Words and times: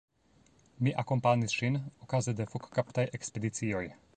Mi 0.87 0.93
akompanis 1.03 1.53
ŝin 1.59 1.77
okaze 2.07 2.35
de 2.41 2.49
fokkaptaj 2.55 3.07
ekspedicioj. 3.19 3.85